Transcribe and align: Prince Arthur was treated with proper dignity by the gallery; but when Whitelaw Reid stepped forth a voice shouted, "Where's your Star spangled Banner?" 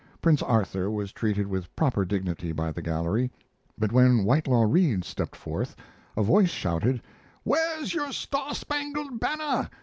Prince 0.19 0.41
Arthur 0.41 0.89
was 0.89 1.11
treated 1.11 1.45
with 1.45 1.75
proper 1.75 2.05
dignity 2.05 2.51
by 2.51 2.71
the 2.71 2.81
gallery; 2.81 3.29
but 3.77 3.91
when 3.91 4.23
Whitelaw 4.23 4.63
Reid 4.65 5.05
stepped 5.05 5.35
forth 5.35 5.75
a 6.17 6.23
voice 6.23 6.49
shouted, 6.49 7.03
"Where's 7.43 7.93
your 7.93 8.11
Star 8.11 8.55
spangled 8.55 9.19
Banner?" 9.19 9.69